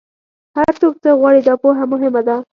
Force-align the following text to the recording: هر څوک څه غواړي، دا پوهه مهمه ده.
هر 0.57 0.71
څوک 0.81 0.95
څه 1.03 1.09
غواړي، 1.19 1.41
دا 1.47 1.53
پوهه 1.61 1.83
مهمه 1.93 2.21
ده. 2.27 2.35